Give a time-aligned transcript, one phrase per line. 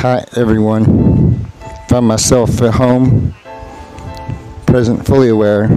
[0.00, 1.50] Hi, everyone.
[1.88, 3.34] Found myself at home,
[4.66, 5.68] present, fully aware,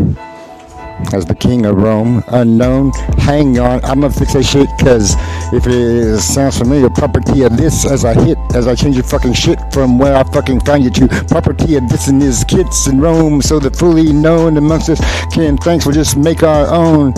[1.14, 2.92] as the king of Rome, unknown.
[3.18, 5.16] Hang on, I'm gonna fix that shit, cause
[5.54, 9.34] if it sounds familiar, property of this as I hit, as I change your fucking
[9.34, 11.08] shit from where I fucking find you to.
[11.28, 15.00] Property of this and his kids in Rome, so the fully known amongst us
[15.34, 17.14] can, thanks, we'll just make our own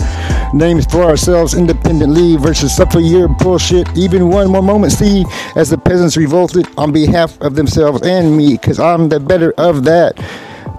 [0.54, 3.86] names for ourselves independently versus suffer your bullshit.
[3.96, 5.24] Even one more moment, see,
[5.56, 9.84] as the peasants revolted on behalf of themselves and me, cause I'm the better of
[9.84, 10.18] that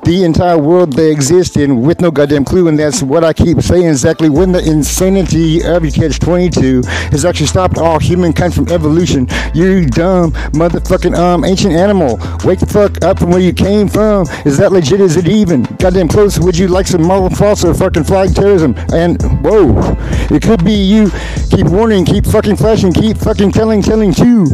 [0.05, 3.61] the entire world they exist in with no goddamn clue, and that's what I keep
[3.61, 6.81] saying exactly when the insanity of your catch 22
[7.11, 9.27] has actually stopped all humankind from evolution.
[9.53, 12.17] You dumb motherfucking um ancient animal.
[12.43, 14.27] Wake the fuck up from where you came from.
[14.45, 14.99] Is that legit?
[14.99, 15.63] Is it even?
[15.63, 16.39] Goddamn close.
[16.39, 18.75] Would you like some Marvel false or fucking flag terrorism?
[18.93, 19.95] And whoa,
[20.29, 21.11] it could be you.
[21.49, 24.47] Keep warning, keep fucking flashing, keep fucking telling, telling too.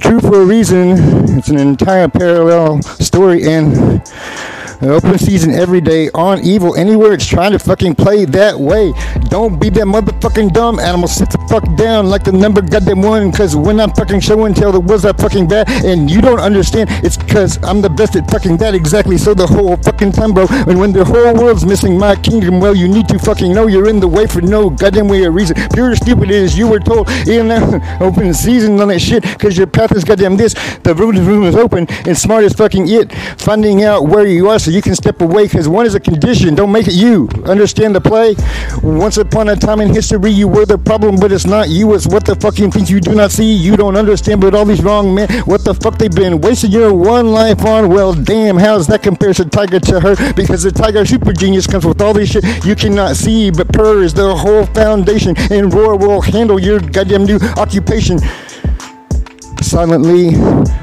[0.00, 0.96] True for a reason.
[1.38, 4.02] It's an entire parallel story and
[4.82, 8.92] open season every day on evil anywhere it's trying to fucking play that way.
[9.28, 11.08] Don't be that motherfucking dumb animal.
[11.08, 13.32] Sit the fuck down like the number goddamn one.
[13.32, 16.38] Cause when I'm fucking show and tell, the was that fucking bad and you don't
[16.38, 19.18] understand, it's cause I'm the best at fucking that exactly.
[19.18, 20.46] So the whole fucking time, bro.
[20.50, 23.88] And when the whole world's missing my kingdom, well, you need to fucking know you're
[23.88, 25.56] in the way for no goddamn way or reason.
[25.74, 29.66] Pure stupid is you were told in that open season on that shit cause your
[29.66, 30.54] path is goddamn this.
[30.84, 33.12] The room, room is open and smart as fucking it.
[33.38, 36.54] Finding out where you are so you can step away because one is a condition.
[36.54, 37.26] Don't make it you.
[37.46, 38.36] Understand the play?
[38.82, 41.94] Once upon a time in history, you were the problem, but it's not you.
[41.94, 43.50] It's what the fucking things you do not see.
[43.50, 46.92] You don't understand, but all these wrong men, what the fuck they been wasting your
[46.92, 47.88] one life on?
[47.88, 50.34] Well, damn, how's that compares to Tiger to her?
[50.34, 54.02] Because the Tiger super genius comes with all this shit you cannot see, but purr
[54.02, 58.18] is the whole foundation, and Roar will handle your goddamn new occupation
[59.62, 60.32] silently,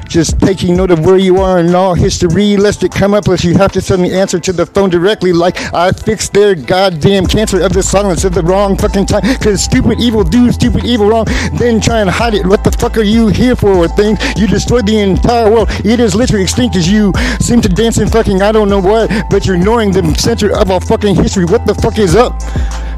[0.08, 3.44] just taking note of where you are in all history, lest it come up, lest
[3.44, 7.62] you have to suddenly answer to the phone directly, like I fixed their goddamn cancer
[7.62, 9.24] of the silence of the wrong fucking time.
[9.40, 11.26] Cause stupid evil do stupid evil wrong,
[11.58, 12.46] then try and hide it.
[12.46, 13.88] What the fuck are you here for?
[13.90, 15.70] Thing you destroyed the entire world.
[15.84, 19.10] It is literally extinct as you seem to dance in fucking I don't know what,
[19.30, 21.46] but you're ignoring the center of our fucking history.
[21.46, 22.42] What the fuck is up?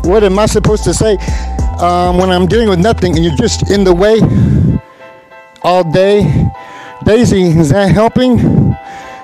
[0.06, 1.18] What am I supposed to say
[1.80, 4.20] um, when I'm dealing with nothing and you're just in the way?
[5.68, 6.50] All day.
[7.04, 8.40] Daisy, is that helping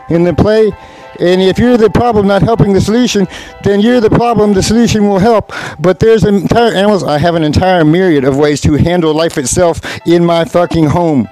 [0.09, 0.73] in the play?
[1.21, 3.27] And if you're the problem not helping the solution,
[3.63, 5.53] then you're the problem, the solution will help.
[5.79, 9.79] But there's entire animals, I have an entire myriad of ways to handle life itself
[10.05, 11.29] in my fucking home.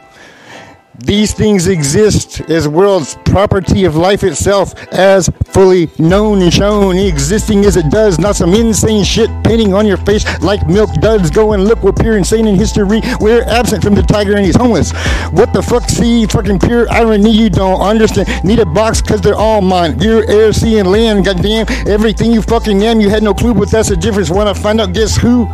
[1.03, 7.65] These things exist as world's property of life itself, as fully known and shown, existing
[7.65, 11.31] as it does, not some insane shit painting on your face like milk duds.
[11.31, 13.01] Go and look, we're pure insane in history.
[13.19, 14.91] We're absent from the tiger and he's homeless.
[15.31, 18.29] What the fuck, see, fucking pure irony, you don't understand.
[18.43, 19.99] Need a box cause they're all mine.
[19.99, 21.65] You're air, sea, and land, goddamn.
[21.87, 24.29] Everything you fucking name, you had no clue, but that's the difference.
[24.29, 25.47] Wanna find out, guess who?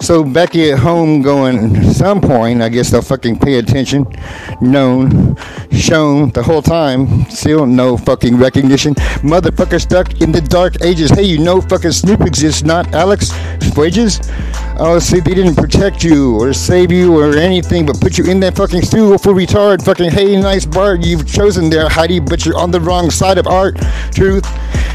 [0.00, 4.06] So Becky at home going, at some point, I guess they'll fucking pay attention,
[4.62, 5.36] known,
[5.72, 8.94] shown the whole time, still no fucking recognition.
[9.22, 11.10] Motherfucker stuck in the dark ages.
[11.10, 13.30] Hey, you know fucking Snoop exists, not Alex
[13.76, 14.20] Wages?
[14.82, 18.40] Oh, see, they didn't protect you or save you or anything, but put you in
[18.40, 19.84] that fucking stool for retard.
[19.84, 23.46] Fucking, hey, nice Bart, you've chosen there, Heidi, but you're on the wrong side of
[23.46, 23.76] art,
[24.10, 24.46] truth,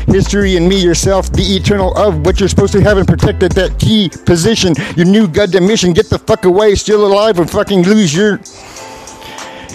[0.08, 3.54] history, and me, yourself, the eternal of what you're supposed to have and protect at
[3.54, 5.94] that key position your new goddamn mission.
[5.94, 8.40] Get the fuck away, still alive, and fucking lose your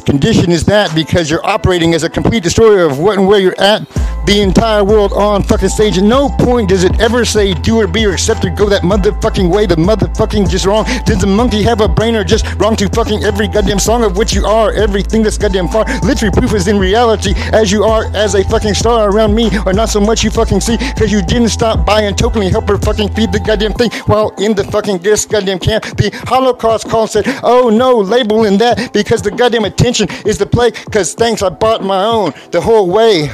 [0.04, 3.60] condition is that because you're operating as a complete destroyer of what and where you're
[3.60, 3.86] at
[4.30, 6.00] the entire world on fucking stage.
[6.00, 9.50] No point does it ever say do or be or accept or go that motherfucking
[9.50, 9.66] way.
[9.66, 10.84] The motherfucking just wrong.
[11.04, 14.16] Does the monkey have a brain or just wrong to fucking every goddamn song of
[14.16, 14.72] which you are?
[14.72, 15.84] Everything that's goddamn far.
[16.02, 19.72] Literally proof is in reality as you are as a fucking star around me or
[19.72, 23.12] not so much you fucking see because you didn't stop by and help her fucking
[23.14, 25.82] feed the goddamn thing while in the fucking this goddamn camp.
[25.96, 30.70] The Holocaust call said, oh no, labeling that because the goddamn attention is the play
[30.70, 33.28] because thanks I bought my own the whole way.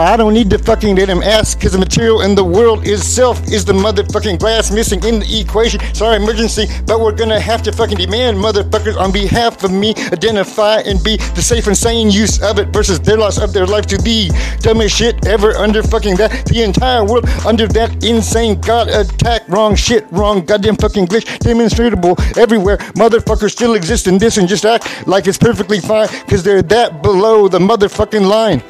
[0.00, 3.46] I don't need to fucking let him ask because the material in the world itself
[3.48, 5.78] is the motherfucking glass missing in the equation.
[5.94, 10.80] Sorry, emergency, but we're gonna have to fucking demand motherfuckers on behalf of me identify
[10.86, 13.86] and be the safe and sane use of it versus their loss of their life
[13.86, 14.30] to the
[14.60, 16.46] dumbest shit ever under fucking that.
[16.46, 19.46] The entire world under that insane god attack.
[19.48, 21.26] Wrong shit, wrong goddamn fucking glitch.
[21.40, 22.78] Demonstratable everywhere.
[22.96, 27.02] Motherfuckers still exist in this and just act like it's perfectly fine because they're that
[27.02, 28.62] below the motherfucking line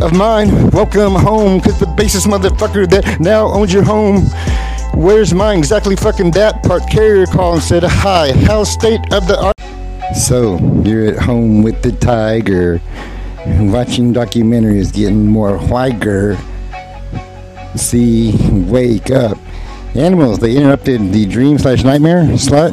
[0.00, 0.70] of mine.
[0.70, 4.22] Welcome home, cause the basis motherfucker that now owns your home.
[4.94, 5.58] Where's mine?
[5.58, 6.88] Exactly fucking that part.
[6.90, 9.56] Carrier call and said, Hi, how's state of the art?
[10.16, 12.80] So, you're at home with the tiger,
[13.46, 16.36] watching documentaries, getting more whiger.
[17.76, 19.38] See, wake up.
[19.94, 22.72] Animals, they interrupted the dream slash nightmare slot.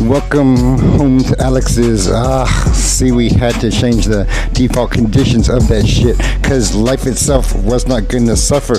[0.00, 0.56] Welcome
[0.96, 2.08] home to Alex's.
[2.08, 7.52] Ah, see, we had to change the default conditions of that shit because life itself
[7.64, 8.76] was not gonna suffer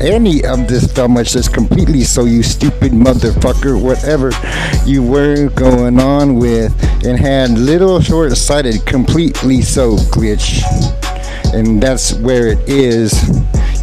[0.00, 2.02] any of this felt much less completely.
[2.04, 4.30] So, you stupid motherfucker, whatever
[4.86, 6.72] you were going on with,
[7.04, 10.62] and had little short sighted, completely so glitch.
[11.52, 13.12] And that's where it is.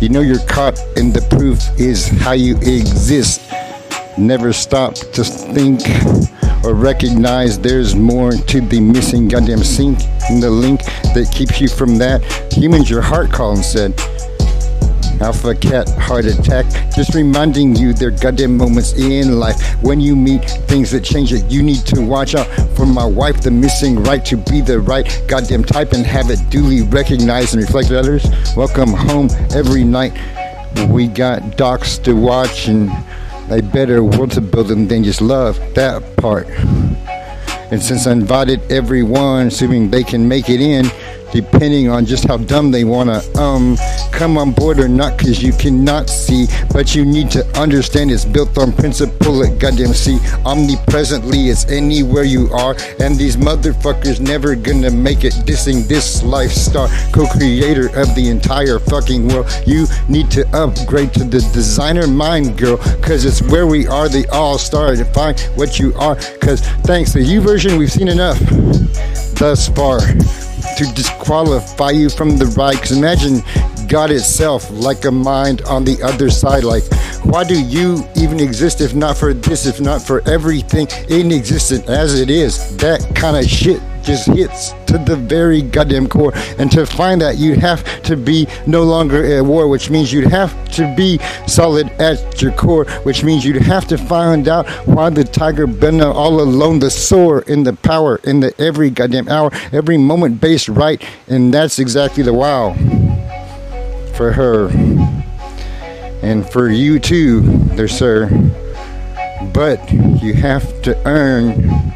[0.02, 3.42] You know you're caught, and the proof is how you exist.
[4.18, 5.82] Never stop to think
[6.64, 10.84] or recognize there's more to the missing goddamn sink in the link
[11.14, 12.24] that keeps you from that.
[12.54, 13.94] Humans, your heart call said.
[15.22, 16.66] Alpha Cat Heart Attack,
[16.96, 21.34] just reminding you there are goddamn moments in life when you meet things that change
[21.34, 21.44] it.
[21.52, 22.48] You need to watch out
[22.78, 26.40] for my wife, the missing right to be the right goddamn type and have it
[26.50, 28.26] duly recognized and reflected others.
[28.56, 30.14] Welcome home every night.
[30.88, 32.90] We got docs to watch and
[33.52, 35.58] a better world to build them than just love.
[35.76, 36.48] That part.
[37.72, 40.86] And since I invited everyone, assuming they can make it in,
[41.32, 43.78] depending on just how dumb they want to um
[44.12, 46.48] come on board or not because you cannot see.
[46.72, 50.20] But you need to understand it's built on principle at goddamn see.
[50.46, 55.34] Omnipresently it's anywhere you are and these motherfuckers never gonna make it.
[55.46, 59.48] Dissing this lifestyle co-creator of the entire fucking world.
[59.66, 64.10] You need to upgrade to the designer mind girl because it's where we are.
[64.10, 66.16] The all-star to find what you are.
[66.16, 68.40] Because thanks to you version we've seen enough
[69.40, 70.00] thus far
[70.78, 72.76] to disqualify you from the ride.
[72.76, 73.42] Because imagine
[73.88, 76.64] God itself like a mind on the other side.
[76.64, 76.84] Like,
[77.24, 81.88] why do you even exist if not for this, if not for everything in existence
[81.90, 82.78] as it is?
[82.78, 86.34] That kind of shit just hits to the very goddamn core.
[86.58, 90.32] And to find that, you'd have to be no longer at war, which means you'd
[90.32, 95.12] have to be solid at your core, which means you'd have to find out why
[95.12, 99.52] the tiger been all alone, the soar in the power in the every goddamn hour,
[99.72, 101.04] every moment based right.
[101.28, 102.74] And that's exactly the wow
[104.16, 104.70] for her.
[106.24, 107.42] And for you too,
[107.76, 108.28] there, sir.
[109.54, 111.94] But you have to earn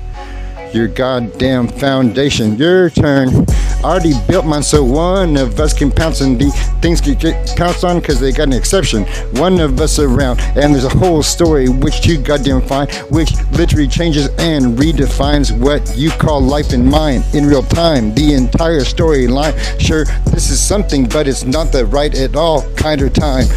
[0.74, 2.56] your goddamn foundation.
[2.56, 3.30] Your turn.
[3.84, 6.50] I Already built mine, so one of us can pounce on the
[6.82, 9.04] things can get pounced on because they got an exception.
[9.34, 13.88] One of us around, and there's a whole story which you goddamn find, which literally
[13.88, 18.16] changes and redefines what you call life in mind in real time.
[18.16, 19.54] The entire storyline.
[19.82, 23.48] Sure, this is something, but it's not the right at all kind of time.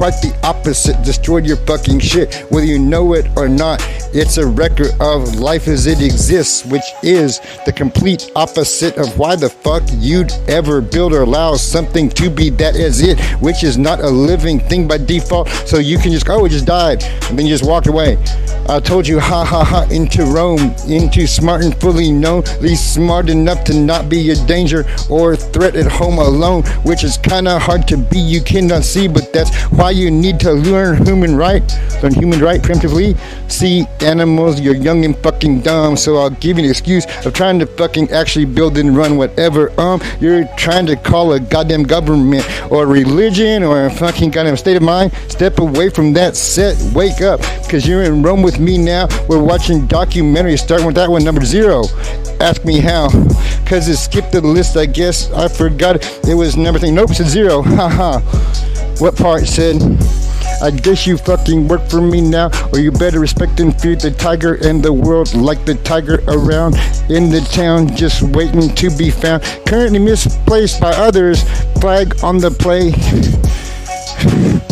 [0.00, 0.96] Quite the opposite.
[1.04, 3.84] Destroyed your fucking shit, whether you know it or not.
[4.14, 9.36] It's a record of life as it exists, which is the complete opposite of why
[9.36, 13.76] the fuck you'd ever build or allow something to be that as it, which is
[13.76, 15.50] not a living thing by default.
[15.66, 18.16] So you can just oh, it just died, and then you just walked away.
[18.70, 22.94] I told you, ha ha ha, into Rome, into smart and fully known, at least
[22.94, 27.48] smart enough to not be a danger or threat at home alone, which is kind
[27.48, 28.18] of hard to be.
[28.18, 31.62] You cannot see, but that's why you need to learn human right,
[32.02, 33.18] learn human right preemptively.
[33.50, 37.58] See animals, you're young and fucking dumb, so I'll give you an excuse of trying
[37.60, 39.70] to fucking actually build and run whatever.
[39.80, 44.76] Um, you're trying to call a goddamn government or religion or a fucking goddamn state
[44.76, 45.12] of mind.
[45.28, 49.08] Step away from that set, wake up, because you're in Rome with me now.
[49.28, 51.84] We're watching documentaries, starting with that one, number zero.
[52.40, 53.08] Ask me how,
[53.62, 55.30] because it skipped the list, I guess.
[55.32, 56.34] I forgot it.
[56.40, 56.90] Was number three.
[56.90, 57.60] Nope, it's said zero.
[57.80, 58.69] Haha.
[59.00, 59.80] What part said?
[60.62, 64.10] I guess you fucking work for me now, or you better respect and fear the
[64.10, 66.74] tiger and the world like the tiger around
[67.08, 69.42] in the town, just waiting to be found.
[69.66, 71.42] Currently misplaced by others,
[71.80, 72.92] flag on the play.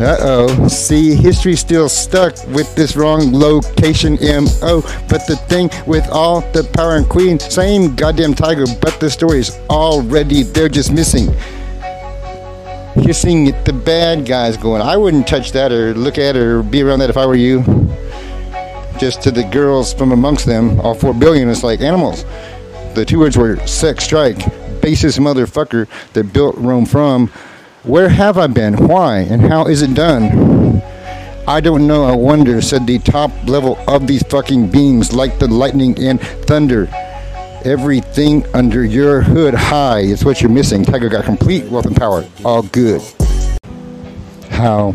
[0.00, 0.68] Uh oh.
[0.68, 4.80] See, history still stuck with this wrong location MO.
[5.06, 9.50] But the thing with all the power and queen, same goddamn tiger, but the story's
[9.68, 11.28] already they're just missing
[12.94, 16.82] hissing at the bad guys going, I wouldn't touch that or look at or be
[16.82, 17.62] around that if I were you.
[18.98, 22.24] Just to the girls from amongst them, all four billion, it's like animals.
[22.94, 24.38] The two words were sex strike,
[24.80, 27.28] basis motherfucker that built Rome from.
[27.84, 28.86] Where have I been?
[28.86, 29.20] Why?
[29.20, 30.82] And how is it done?
[31.48, 35.48] I don't know, I wonder, said the top level of these fucking beings like the
[35.48, 36.88] lightning and thunder
[37.64, 40.84] everything under your hood high is what you're missing.
[40.84, 42.24] Tiger got complete wealth and power.
[42.44, 43.02] All good.
[44.50, 44.92] How?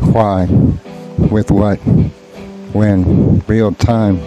[0.00, 0.46] Why?
[1.30, 1.76] With what?
[2.72, 3.40] When?
[3.46, 4.18] Real time.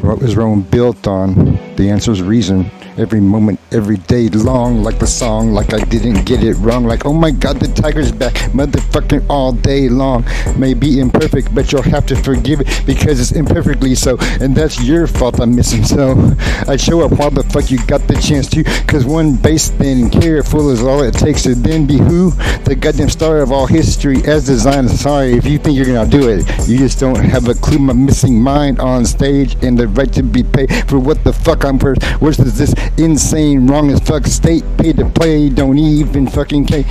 [0.00, 1.58] What was Rome built on?
[1.76, 6.24] The answer is reason every moment, every day long, like the song, like I didn't
[6.24, 6.84] get it wrong.
[6.84, 10.24] Like, oh my god, the tiger's back, motherfucking all day long.
[10.56, 14.82] May be imperfect, but you'll have to forgive it because it's imperfectly so, and that's
[14.82, 15.84] your fault I'm missing.
[15.84, 16.34] So,
[16.68, 20.10] I show up while the fuck you got the chance to, cause one base thin
[20.10, 22.30] careful is all it takes to then be who?
[22.64, 24.90] The goddamn star of all history as designed.
[24.90, 27.78] Sorry if you think you're gonna do it, you just don't have a clue.
[27.78, 31.64] My missing mind on stage and the right to be paid for what the fuck
[31.64, 31.98] I'm worth.
[32.20, 34.64] Worse is this insane, wrong as fuck state.
[34.78, 36.84] Paid to play, don't even fucking care.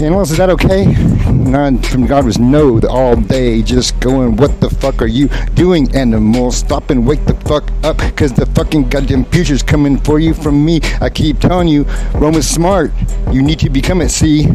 [0.00, 0.86] Animals, is that okay?
[1.32, 5.94] None from God was no all day, just going, what the fuck are you doing,
[5.94, 6.50] animal?
[6.50, 10.64] Stop and wake the fuck up, cause the fucking goddamn future's coming for you from
[10.64, 10.80] me.
[11.00, 11.84] I keep telling you,
[12.14, 12.92] Rome is smart.
[13.30, 14.46] You need to become it, see?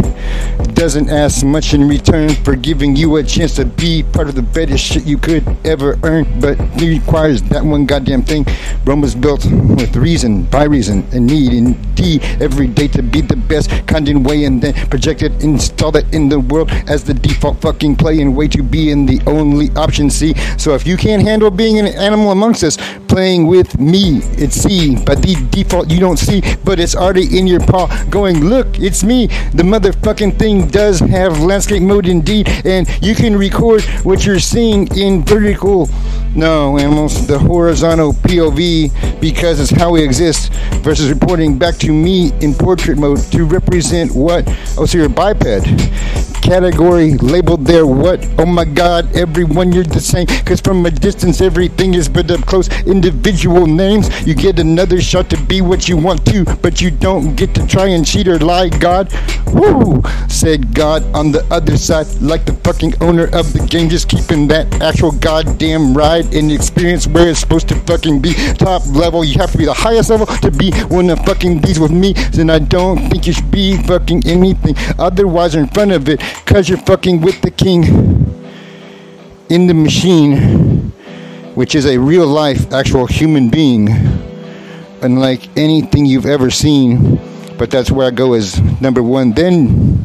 [0.73, 4.41] Doesn't ask much in return for giving you a chance to be part of the
[4.41, 8.45] best shit you could ever earn, but it requires that one goddamn thing.
[8.83, 13.37] Rome was built with reason, by reason, and need, indeed, every day to be the
[13.37, 17.61] best kind of way, and then projected install that in the world as the default
[17.61, 20.33] fucking play and way to be in the only option C.
[20.57, 24.95] So if you can't handle being an animal amongst us, playing with me, it's C.
[25.03, 29.03] But the default you don't see, but it's already in your paw going, look, it's
[29.03, 29.27] me.
[29.53, 34.87] The motherfucking thing does have landscape mode indeed, and you can record what you're seeing
[34.95, 35.89] in vertical.
[36.35, 42.31] No, animals, the horizontal POV because it's how we exist versus reporting back to me
[42.41, 44.45] in portrait mode to represent what?
[44.77, 46.18] Oh, so you're biped.
[46.49, 48.27] Category labeled there what?
[48.39, 50.25] Oh my god, everyone you're the same.
[50.25, 52.69] Cause from a distance everything is but up close.
[52.87, 57.35] Individual names, you get another shot to be what you want to, but you don't
[57.35, 59.13] get to try and cheat or lie, God.
[59.53, 60.01] Woo!
[60.27, 64.47] Said God on the other side, like the fucking owner of the game, just keeping
[64.47, 68.33] that actual goddamn ride and experience where it's supposed to fucking be.
[68.55, 71.79] Top level, you have to be the highest level to be one of fucking these
[71.79, 72.13] with me.
[72.33, 76.69] Then I don't think you should be fucking anything otherwise in front of it, cause
[76.69, 77.83] you're fucking with the king
[79.49, 80.91] in the machine,
[81.55, 83.89] which is a real life, actual human being,
[85.01, 87.19] unlike anything you've ever seen.
[87.57, 89.33] But that's where I go as number one.
[89.33, 90.01] Then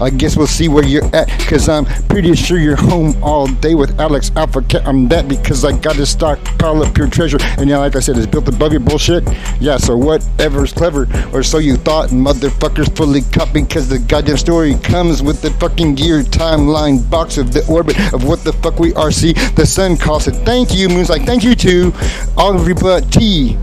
[0.00, 3.74] I guess we'll see where you're at, cause I'm pretty sure you're home all day
[3.74, 4.86] with Alex Alpha Cat.
[4.86, 7.38] I'm that because I got to stockpile up your treasure.
[7.58, 9.24] And yeah, like I said, it's built above your bullshit.
[9.60, 14.74] Yeah, so whatever's clever, or so you thought, motherfuckers fully copy, cause the goddamn story
[14.76, 18.94] comes with the fucking gear timeline box of the orbit of what the fuck we
[18.94, 19.10] are.
[19.10, 21.92] See, the sun calls it thank you, moon's like thank you to
[22.36, 23.58] all everybody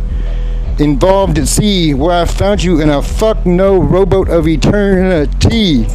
[0.80, 5.88] involved at sea where I found you in a fuck no rowboat of eternity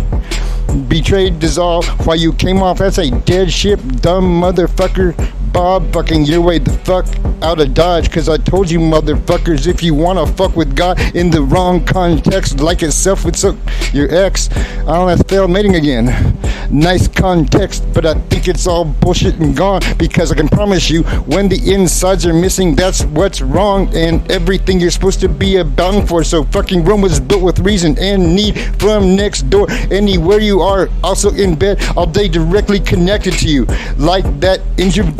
[0.88, 5.14] betrayed, dissolved while you came off as a dead ship, dumb motherfucker.
[5.52, 7.06] Bob fucking your way the fuck
[7.42, 11.00] out of Dodge because I told you motherfuckers if you want to fuck with God
[11.14, 13.56] in the wrong context like itself with so
[13.92, 14.48] your ex.
[14.80, 16.36] I don't have failed mating again.
[16.70, 21.02] Nice context but I think it's all bullshit and gone because I can promise you
[21.02, 26.08] when the insides are missing that's what's wrong and everything you're supposed to be abound
[26.08, 26.22] for.
[26.22, 29.66] So fucking Rome was built with reason and need from next door.
[29.90, 33.64] Anywhere you are also in bed all day directly connected to you.
[33.96, 35.16] Like that injured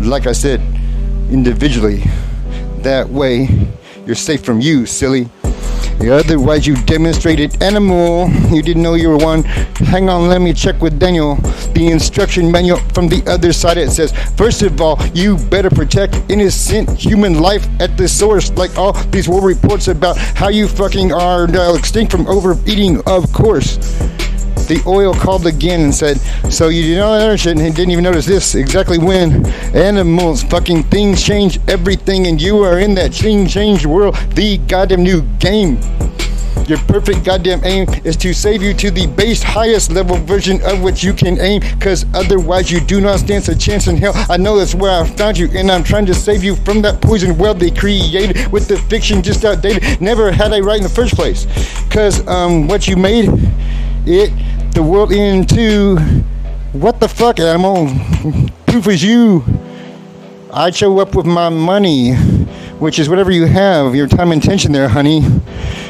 [0.00, 0.60] like I said,
[1.30, 2.02] individually.
[2.78, 3.48] That way,
[4.06, 5.28] you're safe from you, silly.
[6.00, 8.30] Otherwise, you demonstrated animal.
[8.50, 9.42] You didn't know you were one.
[9.42, 11.34] Hang on, let me check with Daniel.
[11.74, 16.14] The instruction manual from the other side it says, first of all, you better protect
[16.30, 18.52] innocent human life at the source.
[18.52, 23.78] Like all these war reports about how you fucking are extinct from overeating, of course
[24.68, 26.18] the oil called again and said,
[26.50, 28.54] So you didn't that shit and didn't even notice this.
[28.54, 34.14] Exactly when animals, fucking things change everything, and you are in that change change world,
[34.34, 35.78] the goddamn new game.
[36.68, 40.82] Your perfect goddamn aim is to save you to the base highest level version of
[40.82, 44.12] which you can aim, cause otherwise you do not stand a chance in hell.
[44.28, 47.00] I know that's where I found you, and I'm trying to save you from that
[47.00, 49.98] poison well they created with the fiction just outdated.
[50.02, 51.46] Never had I right in the first place.
[51.88, 53.30] Cause um what you made
[54.08, 54.32] it
[54.74, 55.98] the world into
[56.72, 57.88] what the fuck, animal?
[58.66, 59.44] Proof is you.
[60.52, 62.14] I show up with my money,
[62.78, 65.22] which is whatever you have, your time and attention there, honey.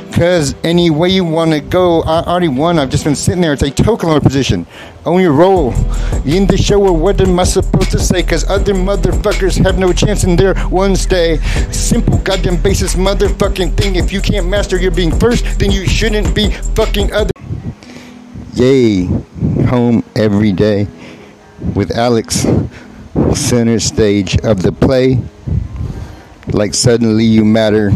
[0.08, 2.78] Because any way you want to go, I already won.
[2.78, 3.52] I've just been sitting there.
[3.52, 4.66] It's a token position.
[5.04, 5.72] Own your role.
[6.24, 8.22] In the show, or what am I supposed to say?
[8.22, 11.36] Because other motherfuckers have no chance in their one stay.
[11.70, 13.96] Simple goddamn basis motherfucking thing.
[13.96, 17.30] If you can't master your being first, then you shouldn't be fucking other.
[18.58, 19.04] Yay,
[19.66, 20.88] home every day
[21.76, 22.44] with Alex.
[23.34, 25.22] center stage of the play.
[26.48, 27.92] Like suddenly you matter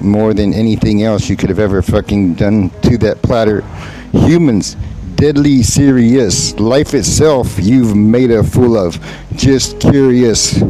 [0.00, 3.62] more than anything else you could have ever fucking done to that platter.
[4.12, 4.76] Humans,
[5.16, 6.56] deadly serious.
[6.60, 9.04] Life itself, you've made a fool of.
[9.34, 10.60] Just curious.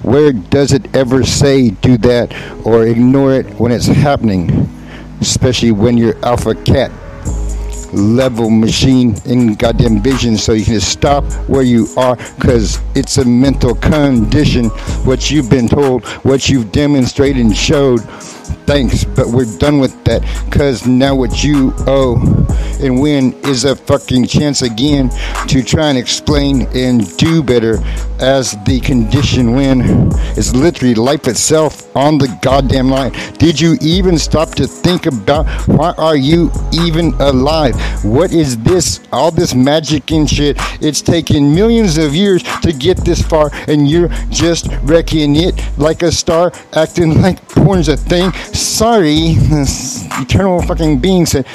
[0.00, 4.70] Where does it ever say do that or ignore it when it's happening?
[5.20, 6.90] Especially when you're alpha cat
[7.92, 13.24] level machine in goddamn vision so you can stop where you are because it's a
[13.24, 14.66] mental condition.
[15.04, 18.00] What you've been told what you've demonstrated and showed
[18.66, 22.16] thanks but we're done with that because now what you owe.
[22.82, 25.10] And win is a fucking chance again
[25.48, 27.78] to try and explain and do better
[28.20, 29.80] as the condition win
[30.38, 35.46] is literally life itself on the goddamn line did you even stop to think about
[35.66, 39.00] why are you even alive what is this?
[39.12, 40.56] All this magic and shit.
[40.80, 46.02] It's taken millions of years to get this far, and you're just wrecking it like
[46.02, 48.32] a star, acting like porn's a thing.
[48.54, 51.46] Sorry, this eternal fucking being said,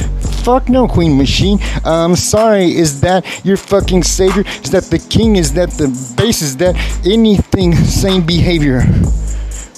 [0.43, 1.59] fuck no, Queen Machine.
[1.83, 4.43] I'm sorry, is that your fucking savior?
[4.63, 5.35] Is that the king?
[5.35, 6.41] Is that the base?
[6.41, 6.75] Is that
[7.05, 8.83] anything sane behavior?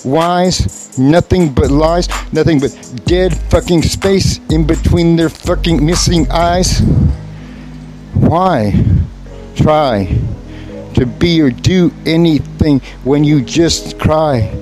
[0.05, 2.71] Wise, nothing but lies, nothing but
[3.05, 6.79] dead fucking space in between their fucking missing eyes.
[8.13, 8.83] Why
[9.55, 10.17] try
[10.93, 14.53] to be or do anything when you just cry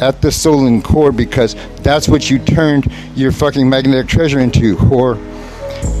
[0.00, 4.76] at the soul and core because that's what you turned your fucking magnetic treasure into,
[4.76, 5.16] whore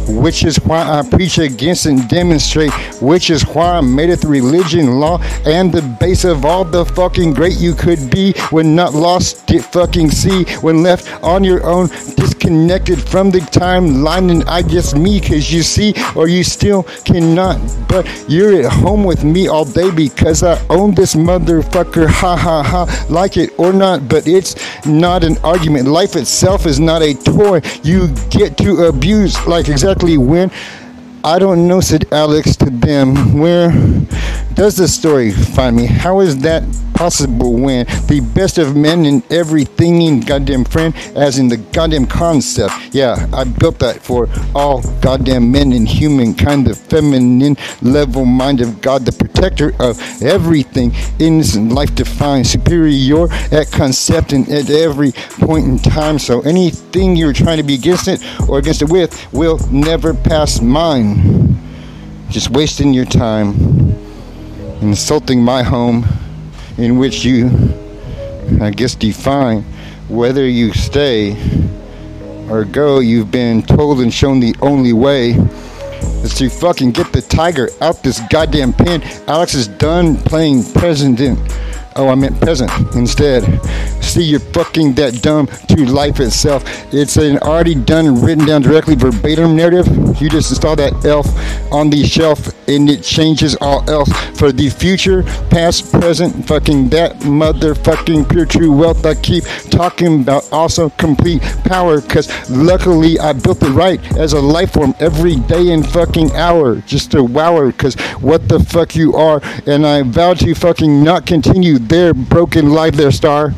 [0.08, 4.28] which is why I preach against and demonstrate, which is why I made it the
[4.28, 8.94] religion, law, and the base of all the fucking great you could be when not
[8.94, 14.62] lost to fucking see, when left on your own, disconnected from the timeline, and I
[14.62, 19.48] guess me, cause you see, or you still cannot, but you're at home with me
[19.48, 24.26] all day because I own this motherfucker, ha ha ha, like it or not, but
[24.26, 24.56] it's
[24.86, 25.88] not an argument.
[25.88, 27.60] Life itself is not a toy.
[27.82, 30.50] You get to abuse like exactly when.
[31.24, 33.38] I don't know, said Alex to them.
[33.38, 33.70] Where
[34.54, 35.86] does this story find me?
[35.86, 36.62] How is that
[36.98, 42.06] possible when the best of men in everything in goddamn friend, as in the goddamn
[42.06, 42.74] concept?
[42.92, 48.80] Yeah, I built that for all goddamn men in humankind, the feminine level mind of
[48.80, 55.66] God, the protector of everything in life defined, superior at concept and at every point
[55.66, 56.18] in time.
[56.18, 60.60] So anything you're trying to be against it or against it with will never pass
[60.60, 61.56] mine.
[62.28, 63.96] Just wasting your time
[64.80, 66.06] insulting my home,
[66.78, 67.50] in which you,
[68.60, 69.62] I guess, define
[70.08, 71.36] whether you stay
[72.48, 73.00] or go.
[73.00, 75.32] You've been told and shown the only way
[76.22, 79.02] is to fucking get the tiger out this goddamn pen.
[79.26, 81.38] Alex is done playing president.
[81.98, 83.42] Oh, I meant peasant instead.
[84.00, 86.62] See, you're fucking that dumb to life itself.
[86.94, 89.88] It's an already done, written down directly verbatim narrative.
[90.20, 91.26] You just install that elf
[91.72, 94.08] on the shelf and it changes all else
[94.38, 100.48] for the future, past, present, fucking that motherfucking pure true wealth I keep talking about.
[100.52, 105.72] Also, complete power because luckily I built it right as a life form every day
[105.72, 106.76] and fucking hour.
[106.82, 109.40] Just a wower because what the fuck you are.
[109.66, 113.54] And I vow to fucking not continue their broken life, their star.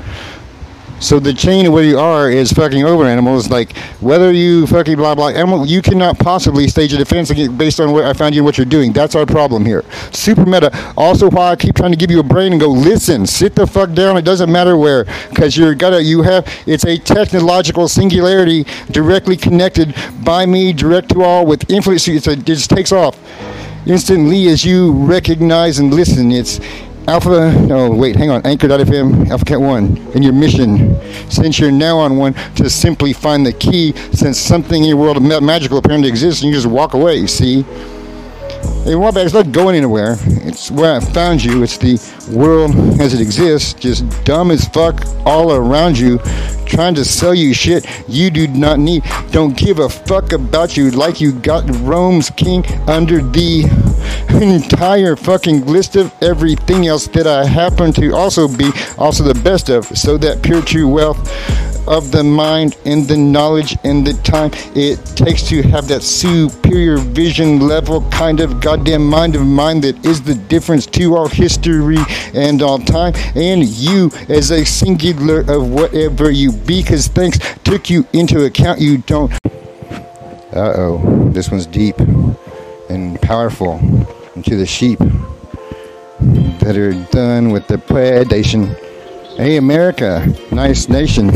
[1.01, 3.49] So the chain of where you are is fucking over animals.
[3.49, 7.93] Like whether you fucking blah blah animal, you cannot possibly stage a defense based on
[7.93, 8.93] what I found you and what you're doing.
[8.93, 9.83] That's our problem here.
[10.13, 10.71] Super meta.
[10.99, 13.67] Also, why I keep trying to give you a brain and go listen, sit the
[13.67, 14.19] fuck down.
[14.19, 16.47] It doesn't matter where, because you're gotta you have.
[16.67, 22.07] It's a technological singularity directly connected by me, direct to all with influence.
[22.09, 23.19] It's a, it just takes off
[23.87, 26.31] instantly as you recognize and listen.
[26.31, 26.61] It's
[27.11, 30.97] Alpha, no, wait, hang on, Anchor.fm, Alpha Cat 1, and your mission,
[31.29, 35.17] since you're now on one, to simply find the key, since something in your world
[35.17, 37.65] of magical apparently exists, and you just walk away, see?
[38.85, 40.17] Hey, it's not going anywhere.
[40.27, 41.63] It's where I found you.
[41.63, 41.99] It's the
[42.35, 46.19] world as it exists, just dumb as fuck all around you,
[46.67, 49.05] trying to sell you shit you do not need.
[49.31, 53.65] Don't give a fuck about you like you got Rome's king under the
[54.43, 59.69] entire fucking list of everything else that I happen to also be also the best
[59.69, 59.87] of.
[59.87, 61.19] So that pure true wealth
[61.91, 64.53] of the mind and the knowledge and the time.
[64.77, 70.07] It takes to have that superior vision level kind of goddamn mind of mind that
[70.07, 71.99] is the difference to all history
[72.33, 73.15] and all time.
[73.35, 78.81] And you as a singular of whatever you be because things took you into account.
[78.81, 79.33] You don't
[80.53, 81.99] uh-oh this one's deep
[82.89, 83.79] and powerful
[84.37, 84.99] into the sheep
[86.61, 88.77] that are done with the predation.
[89.37, 91.31] Hey, America, nice nation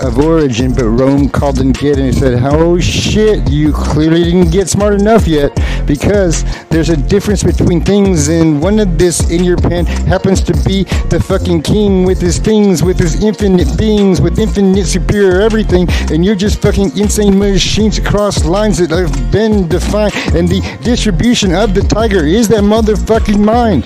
[0.00, 4.50] of origin, but Rome called and get and he said, "Oh shit, you clearly didn't
[4.50, 5.50] get smart enough yet,
[5.86, 10.54] because there's a difference between things, and one of this in your pen happens to
[10.66, 15.88] be the fucking king with his things, with his infinite beings, with infinite superior everything,
[16.10, 21.54] and you're just fucking insane machines across lines that have been defined, and the distribution
[21.54, 23.84] of the tiger is that motherfucking mind."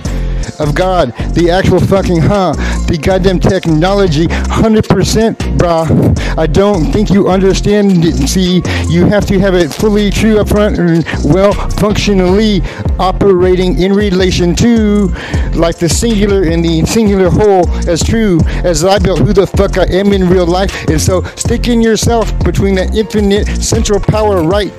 [0.61, 2.53] Of God, the actual fucking huh,
[2.87, 6.39] the goddamn technology, 100%, brah.
[6.39, 8.29] I don't think you understand it.
[8.29, 12.63] See, you have to have it fully true up front and well functionally
[12.99, 15.09] operating in relation to
[15.55, 19.79] like the singular and the singular whole as true as I built who the fuck
[19.79, 20.89] I am in real life.
[20.89, 24.73] And so sticking yourself between that infinite central power right.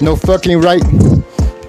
[0.00, 0.82] No fucking right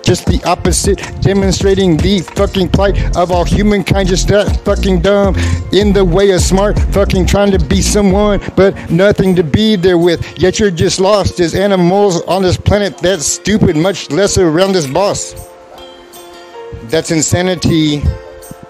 [0.06, 5.36] just the opposite, demonstrating the fucking plight of all humankind, just that fucking dumb,
[5.74, 9.98] in the way of smart, fucking trying to be someone, but nothing to be there
[9.98, 10.38] with.
[10.38, 14.88] Yet you're just lost as animals on this planet that's stupid, much less around this
[14.88, 15.34] boss.
[16.84, 18.04] That's insanity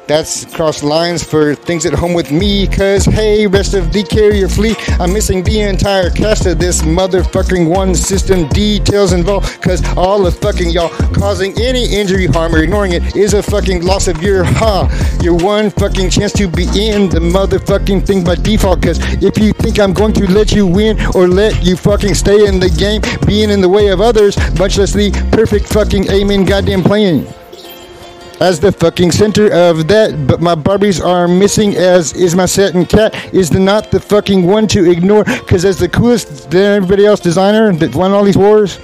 [0.07, 2.67] that's cross lines for things at home with me.
[2.67, 7.69] Cause hey, rest of the carrier fleet, I'm missing the entire cast of this motherfucking
[7.69, 9.61] one system details involved.
[9.61, 13.83] Cause all of fucking y'all causing any injury, harm, or ignoring it is a fucking
[13.83, 14.87] loss of your ha.
[15.21, 18.81] Your one fucking chance to be in the motherfucking thing by default.
[18.83, 22.45] Cause if you think I'm going to let you win or let you fucking stay
[22.45, 26.45] in the game, being in the way of others, much less the perfect fucking amen
[26.45, 27.27] goddamn playing
[28.39, 32.85] as the fucking center of that, but my Barbies are missing as is my satin
[32.85, 37.05] cat is the not the fucking one to ignore because as the coolest than everybody
[37.05, 38.79] else designer that won all these wars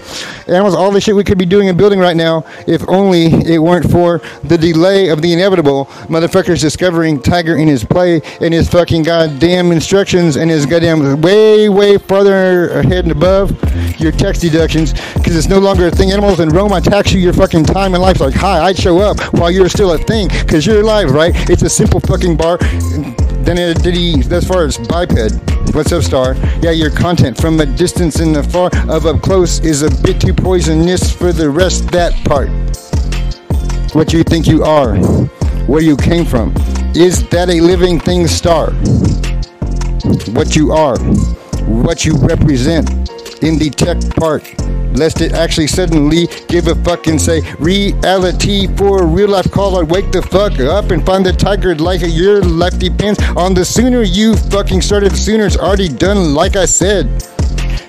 [0.48, 3.60] and all the shit we could be doing and building right now if only it
[3.60, 8.70] weren't for the delay of the inevitable motherfuckers discovering Tiger in his play and his
[8.70, 13.52] fucking goddamn instructions and his goddamn way way farther ahead and above
[14.00, 16.12] your tax deductions because it's no longer a thing.
[16.12, 19.00] Animals in Rome I tax you your fucking time and life like hi I'd show
[19.00, 21.34] up while you're still a thing because you're alive, right?
[21.50, 22.60] It's a simple fucking bar.
[23.42, 25.16] Then it did he as far as biped.
[25.74, 26.36] What's up, Star?
[26.62, 30.36] Yeah, your content from a distance and far of up close is a bit too
[30.36, 32.50] poisonous for the rest that part.
[33.96, 34.96] What you think you are,
[35.66, 36.54] where you came from,
[36.94, 38.70] is that a living thing, Star?
[40.36, 41.00] What you are,
[41.66, 42.92] what you represent
[43.42, 44.44] in the tech part
[44.94, 49.78] lest it actually suddenly give a fuck and say reality for a real life call
[49.78, 53.66] or wake the fuck up and find the tiger like your life depends on the
[53.66, 57.08] sooner you fucking started the sooner it's already done like I said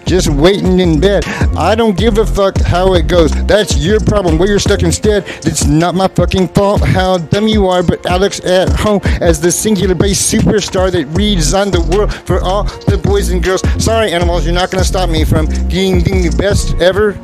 [0.07, 1.25] just waiting in bed.
[1.57, 3.31] I don't give a fuck how it goes.
[3.47, 4.38] That's your problem.
[4.38, 5.25] Where you're stuck instead.
[5.47, 9.51] It's not my fucking fault how dumb you are, but Alex at home as the
[9.51, 13.62] singular base superstar that redesigned the world for all the boys and girls.
[13.83, 17.18] Sorry, animals, you're not gonna stop me from being the best ever.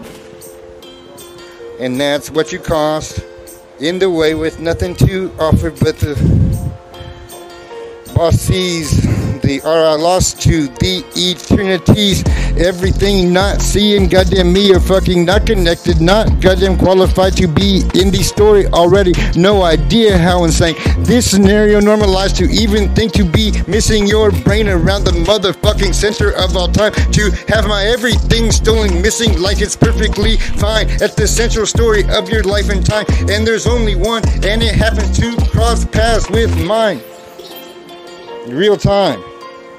[1.80, 3.20] And that's what you cost
[3.80, 6.16] in the way with nothing to offer but the
[8.14, 8.40] boss
[9.48, 12.22] the are lost to the eternities.
[12.58, 18.10] Everything not seeing, goddamn me, or fucking not connected, not goddamn qualified to be in
[18.10, 19.12] the story already.
[19.36, 24.68] No idea how insane this scenario normalized to even think to be missing your brain
[24.68, 26.92] around the motherfucking center of all time.
[27.12, 32.28] To have my everything stolen, missing like it's perfectly fine at the central story of
[32.28, 33.06] your life and time.
[33.30, 37.00] And there's only one, and it happens to cross paths with mine.
[38.46, 39.27] Real time.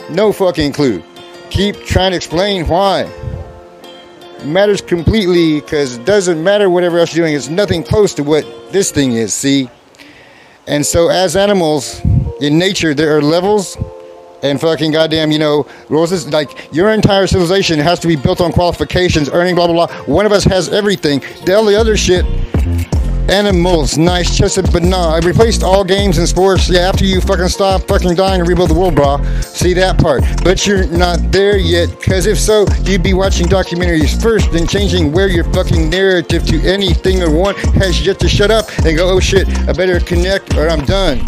[0.09, 1.03] No fucking clue.
[1.49, 3.01] Keep trying to explain why.
[4.39, 7.35] It matters completely because it doesn't matter whatever else you're doing.
[7.35, 9.69] It's nothing close to what this thing is, see?
[10.67, 11.99] And so, as animals
[12.41, 13.77] in nature, there are levels
[14.41, 16.27] and fucking goddamn, you know, roses.
[16.27, 20.03] Like your entire civilization has to be built on qualifications, earning, blah blah blah.
[20.03, 21.19] One of us has everything.
[21.45, 22.25] The other shit
[23.29, 25.15] animals, nice chested, but nah.
[25.15, 26.69] I replaced all games and sports.
[26.69, 29.23] Yeah, after you fucking stop fucking dying and rebuild the world, brah.
[29.43, 30.23] See that part.
[30.43, 35.11] But you're not there yet, because if so, you'd be watching documentaries first, then changing
[35.11, 39.09] where your fucking narrative to anything or one has yet to shut up and go,
[39.09, 41.19] oh shit, I better connect or I'm done.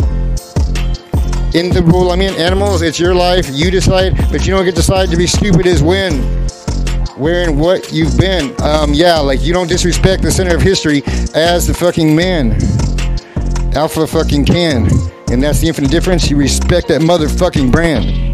[1.54, 4.72] In the rule I mean, animals, it's your life, you decide, but you don't get
[4.72, 6.22] to decide to be stupid as when
[7.22, 8.60] wearing what you've been.
[8.64, 11.04] Um, yeah, like you don't disrespect the center of history
[11.36, 12.54] as the fucking man.
[13.76, 14.90] Alpha fucking can.
[15.32, 16.30] And that's the infinite difference.
[16.30, 18.32] You respect that motherfucking brand.